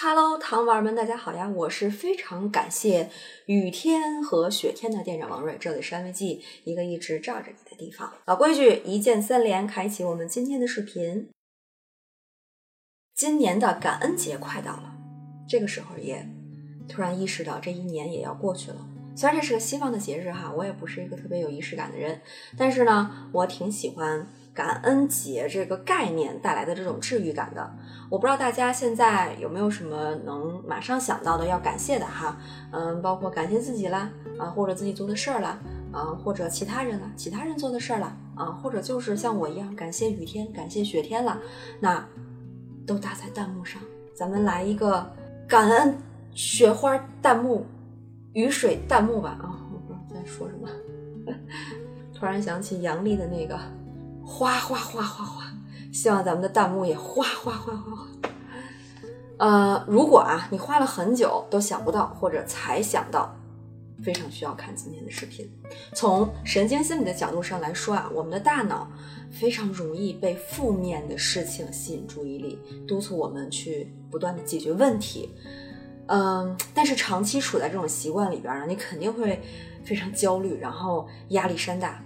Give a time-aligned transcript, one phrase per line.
[0.00, 1.48] Hello，糖丸们，大家好呀！
[1.48, 3.10] 我是非常感谢
[3.46, 8.12] 雨天和雪天的店长王瑞，这里是安慰剂，一个一直罩着你的地方。
[8.24, 11.28] 老规矩，一键三连，开启我们今天的视频。
[13.16, 14.94] 今年的感恩节快到了，
[15.48, 16.24] 这个时候也
[16.88, 18.88] 突然意识到这一年也要过去了。
[19.16, 22.20] 虽然这是个西方的节日哈，我也不是一个特别有仪式感的人，
[22.56, 24.28] 但是呢，我挺喜欢
[24.58, 27.72] 感恩节这个概念带来的这种治愈感的。
[28.10, 32.36] 我不知道大家现在有没有什么能马上想到的要感谢的哈，
[32.72, 35.60] 嗯，包括感谢自己啦，啊，或者自己做的事儿啦，
[35.92, 41.38] 啊，或者其他人啦，其他人做的事儿啦，啊，或者就是像我一样感谢雨天，感谢雪天了，
[41.78, 42.04] 那
[42.84, 43.80] 都打在弹幕上，
[44.12, 45.08] 咱们来一个
[45.46, 45.96] 感恩
[46.34, 47.64] 雪花弹幕。
[48.34, 49.56] 雨水弹幕吧啊！
[49.72, 50.68] 我不知道在说什么，
[52.14, 53.58] 突然想起杨笠的那个
[54.30, 55.44] 哗哗哗哗哗，
[55.90, 58.06] 希望咱们的弹幕也哗哗哗哗哗。
[59.38, 63.34] 呃，如果啊你花了很久都想不到，或者才想到，
[64.04, 65.50] 非常需要看今天的视频。
[65.94, 68.86] 从神经心理的角度上来说啊，我们的大脑
[69.30, 75.34] 非常容易被负面的事情吸引注意力，督促我们去不断的解决问题。
[76.06, 79.42] 嗯，但是长期处在这种习惯里边呢，你肯定会
[79.82, 82.04] 非常焦虑，然后压力山大。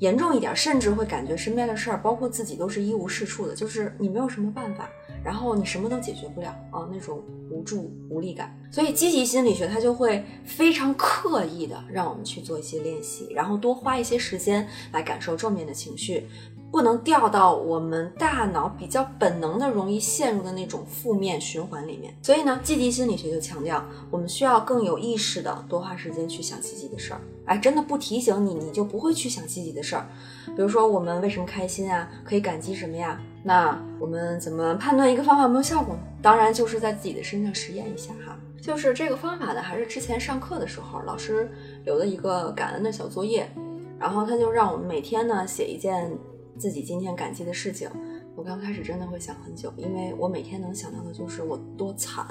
[0.00, 4.88] 严重一点，甚至会感觉身边的事儿，包括自己，都是一无是处的，就是你没有什么办法，
[5.22, 8.58] 然后你什么都解决不了啊，那种无助无力感。
[8.70, 16.26] 所以积极心理学它就会非常刻意的让我们去做一些练习，然后多花一些时间来感受正面的情绪。
[16.70, 22.14] 不能掉到我们大脑比较本能的、容易陷入的那种负面循环里面。
[22.22, 27.20] 所以呢，积极心理学就强调，我们需要更有意识的多花时间去想积极的事儿。
[27.46, 30.06] 哎，真的不提醒你，你就不会去想积极的事儿。
[30.46, 32.08] 比如说，我们为什么开心啊？
[32.24, 33.20] 可以感激什么呀？
[33.42, 36.00] 那我们怎么判断一个方法有没有效果呢？
[36.22, 38.36] 当然就是在自己的身上实验一下哈。
[38.62, 41.50] 就是这个方法呢，还是之前上课的时候老师
[41.84, 43.50] 留的一个感恩的小作业，
[43.98, 46.16] 然后他就让我们每天呢写一件。
[46.60, 47.88] 自己今天感激的事情，
[48.36, 52.26] 我刚开始真的会想很久，因为我每天能想到的就是我多惨、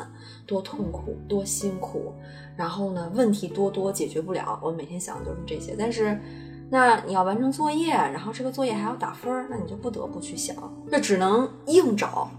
[0.45, 2.13] 多痛苦、多辛苦，
[2.55, 5.75] 然后呢问题多多解决不了，我每天想的就是这些。
[5.75, 6.21] 但是，
[6.69, 12.29] 那你要完成作业，然后这个作业还要打分，那你就不得不去想，那只能硬找，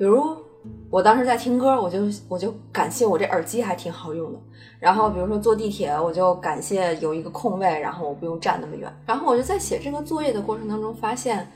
[0.00, 0.45] 比如。
[0.90, 1.98] 我当时在听歌，我就
[2.28, 4.38] 我就感谢我这耳机还挺好用的。
[4.78, 8.92] 然后比如说坐地铁，我就感谢有一个空位，然后我不用站那么远。
[9.04, 11.50] 然后我就在写这个作业的过程当中发现，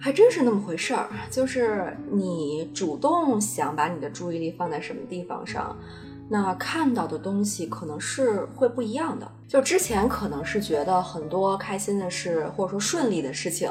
[0.00, 5.76] 还真是那么回事儿，就是你主动想把你的注意力放在什么地方上。
[6.28, 9.30] 那看到的东西可能是会不一样的。
[9.46, 13.70] 就之前可能是觉得很多开心的事，或者说顺利的事情，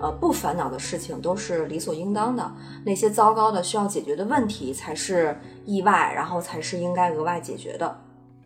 [0.00, 2.50] 呃，不烦恼的事情都是理所应当的。
[2.84, 7.96] 那些糟糕的需要解决的问题才是意外，然后才是应该额外解决的。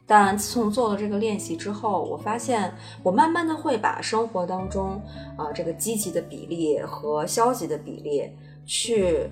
[0.05, 5.01] 但自从做了这个练习之后，我发现我慢慢的会把生活当中
[5.39, 8.31] 啊这个积极的比例和消极的比例
[8.67, 9.31] 去。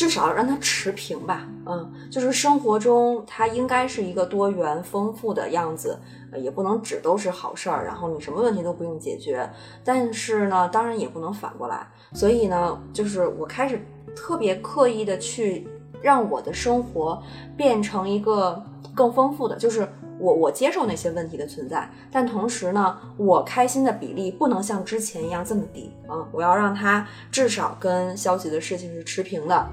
[0.00, 5.98] 至少让它持平吧，嗯，就是生活中它应该是一个多元丰富的样子，
[6.38, 9.46] 也不能只都是好事儿，然后你什么问题都不用解决。
[9.84, 11.86] 但是呢，当然也不能反过来。
[12.14, 13.78] 所以呢，就是我开始
[14.16, 15.68] 特别刻意的去
[16.00, 17.22] 让我的生活
[17.54, 19.86] 变成一个更丰富的，就是
[20.20, 29.66] 我我接受那些问题的存在，但同时呢，我开心的比例不能像之前一样这么低啊，我要让它至少跟消极的事情是持平的。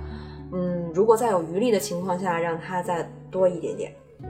[0.53, 3.93] 嗯，如果在有余力的情况下，让他再多一点点，
[4.23, 4.29] 嗯，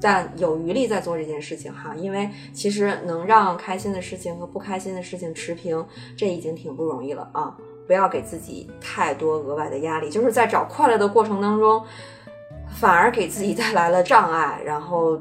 [0.00, 5.84] 但有余力再做这件事情哈，因为其实能让开心的事情和不开心的事情持平，
[6.16, 7.54] 这已经挺不容易了啊！
[7.86, 11.82] 不要给自己太多额外的压力，就是在找快乐的过程当中，
[12.68, 15.18] 反而给自己带来了障碍，然后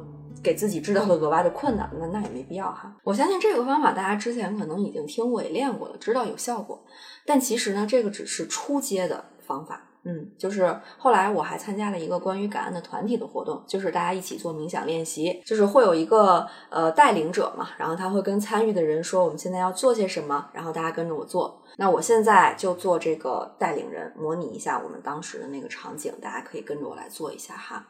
[0.47, 2.96] 给自己制造了额外的困难，那那也没必要哈。
[3.03, 6.81] 我相信这个方法大家之前可能已经听过也练过了，知道有效果，
[7.25, 9.84] 但其实呢，这个只是初阶的方法。
[10.03, 21.61] 嗯，就是后来我还参加了一个关于感恩的团体的活动，就是大家一起做冥想练习，就是会有一个呃带领者嘛，然后他会跟参与的人说我们现在要做些什么，然后大家跟着我做。
[21.76, 27.85] 那我现在就做这个带领人，模拟一下我们当时的那个场景，大家可以跟着我来做一下哈。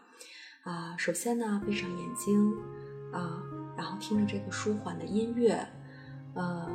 [0.68, 2.54] 啊，首先呢，闭上眼睛
[3.14, 3.42] 啊，
[3.78, 5.66] 然后听着这个舒缓的音乐，
[6.34, 6.70] 呃。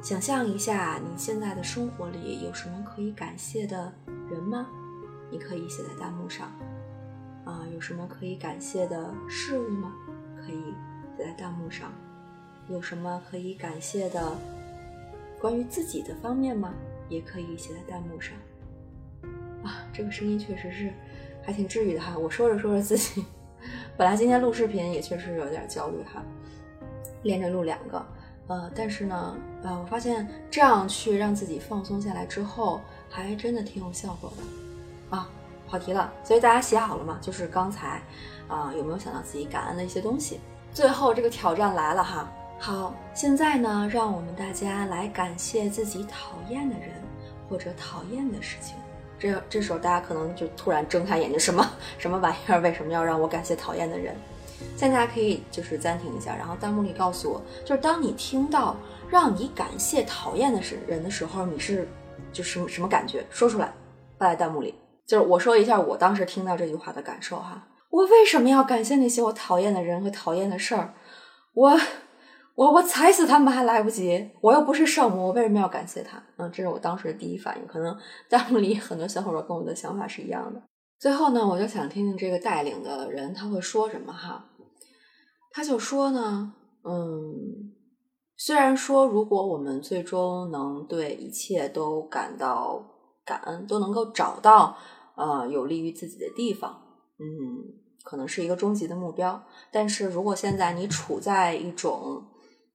[0.00, 3.92] 想象一下，你现在的生活里有什么可以感谢的
[4.28, 4.66] 人吗？
[5.30, 6.50] 你可以写在弹幕上。
[7.44, 9.92] 啊，有什么可以感谢的事物吗？
[10.44, 10.74] 可以
[11.16, 11.92] 写在弹幕上。
[12.68, 14.36] 有什么可以感谢的
[15.40, 16.74] 关于自己的方面吗？
[17.08, 18.36] 也可以写在弹幕上。
[19.62, 19.86] 啊。
[19.92, 20.92] 这个声音确实是
[21.44, 22.16] 还挺治愈的哈。
[22.16, 23.24] 我说着说着自己，
[23.96, 26.22] 本来今天录视频也确实有点焦虑哈，
[27.22, 28.06] 连着录两个，
[28.46, 35.28] 呃，但是呢，呃，我发现这样去让自己放松下来之后，还真的挺有效果的啊。
[35.68, 37.18] 跑题了，所以大家写好了吗？
[37.22, 38.02] 就是刚才
[38.46, 40.38] 啊，有没有想到自己感恩的一些东西？
[40.70, 42.30] 最后这个挑战来了哈。
[42.58, 46.90] 好，现在呢，让我们大家来感谢自己讨厌的人
[47.48, 48.76] 或者讨厌的事情。
[49.22, 51.64] 这这时候大家可能就突然睁开眼睛，什么
[51.96, 52.58] 什么玩意儿？
[52.58, 54.16] 为什么要让我感谢讨厌的人？
[54.76, 58.76] 现在大家可以就是暂停一下，然后弹幕里告诉我，就是当你听到
[59.08, 61.86] 让你感谢讨厌的是人的时候，你是
[62.32, 63.24] 就什么什么感觉？
[63.30, 63.72] 说出来，
[64.18, 64.74] 发在弹幕里。
[65.06, 67.68] 就是我说一下我当时听到这句话的感受哈。
[67.90, 70.94] 我为什么要感谢那些我讨厌的人和讨厌的事儿？
[71.54, 71.78] 我。
[72.54, 76.22] 我我踩死他们还来不及，我又不是圣母，我为什么要感谢他？
[76.36, 77.66] 嗯，这是我当时的第一反应。
[77.66, 77.96] 可能
[78.28, 80.62] 弹幕里很多小伙伴跟我的想法是一样的。
[80.98, 84.50] 最后呢，我就想听听这个带领的人他会说什么哈。
[85.50, 86.52] 他就说呢，
[86.84, 87.72] 嗯，
[88.36, 92.84] 虽然说如果我们最终能对一切都感到
[93.24, 94.76] 感恩，都能够找到
[95.16, 96.70] 呃有利于自己的地方，
[97.18, 97.24] 嗯，
[98.04, 99.42] 可能是一个终极的目标。
[99.70, 102.22] 但是如果现在你处在一种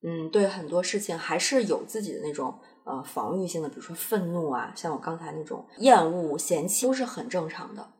[0.04, 2.54] 嗯，对很多事情还是有自己的那种
[2.86, 7.94] 呃防御性的，比如说愤怒啊，像我刚才那种厌恶、嫌弃，都是很正常的。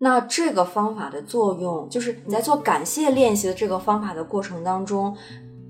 [0.00, 5.16] 那这个方法的作用，就是你在做感谢练习的这个方法的过程当中，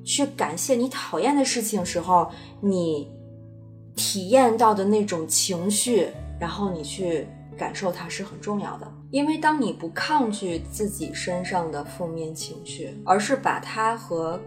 [0.05, 2.31] 去感谢你讨厌的事情时候，
[2.61, 3.11] 你
[3.97, 7.27] 体验到的那种情绪，然后你去
[7.57, 8.87] 感受它是很重要的。
[9.11, 14.39] 因为当你不抗拒自己身上的负面情绪，而是把它和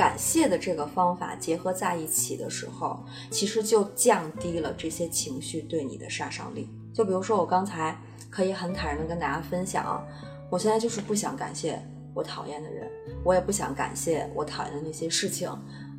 [0.00, 2.98] 感谢的这个方法结合在一起的时候，
[3.30, 6.70] 其实就降低了这些情绪对你的杀伤力。
[6.90, 7.94] 就比如说，我刚才
[8.30, 10.02] 可以很坦然的跟大家分享，
[10.48, 11.78] 我现在就是不想感谢
[12.14, 12.90] 我讨厌的人，
[13.22, 15.50] 我也不想感谢我讨厌的那些事情，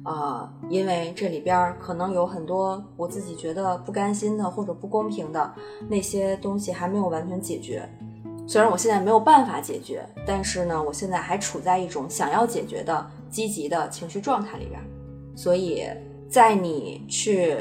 [0.01, 5.53] 啊，因为这里边可能有很多我自己觉得不甘心的或者不公平的
[5.87, 7.87] 那些东西还没有完全解决。
[8.47, 13.11] 虽然我现在没有办法解决，但是呢，我现在还处在一种想要解决的。
[13.31, 14.79] 积极的情绪状态里边，
[15.35, 15.87] 所以
[16.29, 17.57] 在你去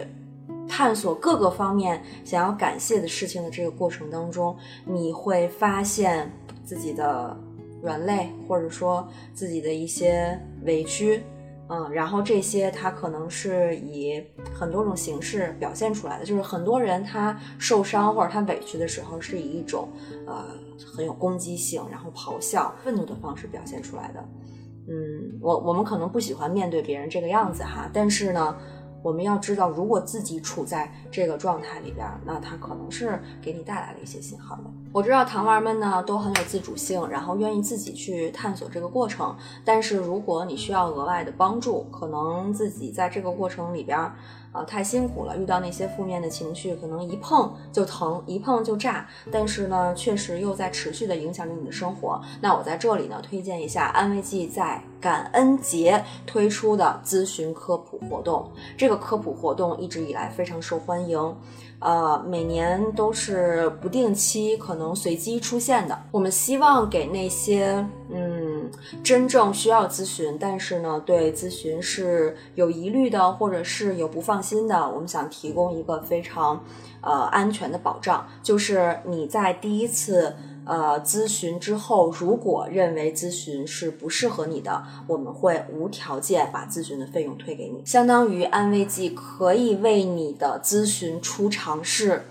[0.69, 6.31] 探索各个方面想要感谢的事情的这个过程当中，你会发现
[6.65, 7.37] 自己的
[7.83, 11.23] 软肋，或者说自己的一些委屈，
[11.69, 14.23] 嗯，然后这些它可能是以
[14.53, 16.25] 很多种形式表现出来的。
[16.25, 19.89] 就是很多人他受伤或者他委屈的时候，是以一种
[20.27, 20.47] 呃
[20.85, 24.25] 很有攻击性，然后咆哮、愤怒的方式表现出来的。
[24.88, 28.56] 嗯，我我们可能不喜欢面对别人这个样子哈，但是呢，
[29.02, 34.62] 我们要知道，如果自己处在这个状态里边，那它可能是给你带来了一些信号的。
[34.93, 43.99] 我知道糖娃们呢都很有自主性，然后愿意自己去探索这个过程，但是如果你需要额外的帮助，可能自己在这个过程里边。
[44.52, 49.06] 啊，太辛苦了，遇到那些负面的情绪，可能一碰就疼，一碰就炸。
[49.31, 52.20] 但是呢，确实又在持续的影响着你的生活。
[52.41, 58.50] 那我在这里呢，推荐一下安慰剂在感恩节推出的咨询科普活动。
[58.76, 61.37] 这个科普活动一直以来非常受欢迎。
[61.79, 65.99] 呃，每年都是不定期，可能随机出现的。
[66.11, 68.71] 我们希望给那些嗯
[69.02, 76.62] 真正需要咨询，但是呢对咨询是有疑虑的，或者是有不放心的，我们想提供一个非常
[77.00, 80.37] 呃安全的保障，就是你在第一次。
[80.64, 92.25] 呃，咨询之后，如果认为咨询是不适合你的，我们会无条件把咨询的费用退给你，相当于安慰剂可以为你的咨询出尝试。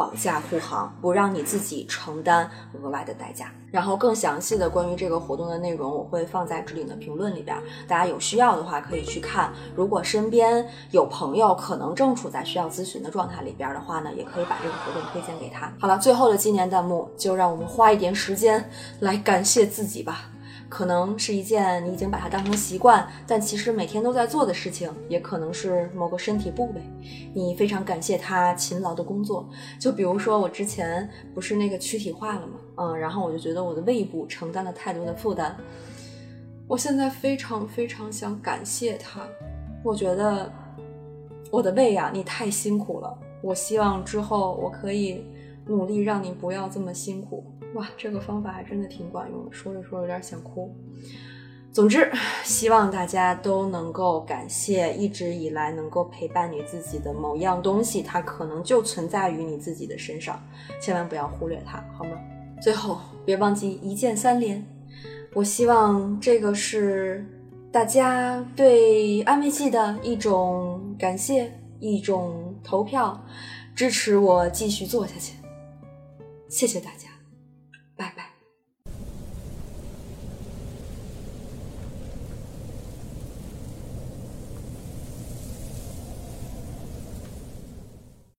[0.00, 3.52] 保驾护航，不让你自己承担额外的代价。
[3.70, 7.54] 然后更详细的关于这个活动的内容，我会放在置顶的评论里边，
[7.86, 9.52] 大家有需要的话可以去看。
[9.76, 15.70] 如果身边有朋友可能正处在需要咨询的状态里边的话呢，也可以把这个活动推荐给他。
[15.78, 20.30] 好了，最后的纪念弹幕，就让我们花一点时间来感谢自己吧。
[20.70, 26.80] 可能是一件你已经把它当成习惯，但其实每天都在做的事情，也可能是某个身体部位，
[27.34, 29.46] 你非常感谢他勤劳的工作。
[29.80, 32.60] 就比如说我之前不是那个躯体化了吗？
[32.76, 35.56] 嗯，然后我就觉得我的胃部承担了太多的负担，
[36.68, 39.26] 我现在非常非常想感谢他。
[39.82, 40.50] 我觉得
[41.50, 43.18] 我的胃呀，你太辛苦了。
[43.42, 45.24] 我希望之后我可以
[45.66, 47.44] 努力让你不要这么辛苦。
[47.74, 50.74] 哇，这个方法还真的挺管用的，说着说着有点想哭。
[51.72, 52.10] 总之，
[52.42, 60.42] 希望大家都能够感谢一直以来能够陪伴你自己的某样东西，它可能就存在于你自己的身上，
[60.80, 62.10] 千万不要忽略它，好吗？
[62.60, 64.66] 最后，别忘记一键三连。
[65.32, 67.24] 我希望这个是
[67.70, 73.24] 大家对安慰剂的一种感谢，一种投票，
[73.76, 75.34] 支持我继续做下去。
[76.48, 77.09] 谢谢大家，
[78.00, 78.29] 拜拜。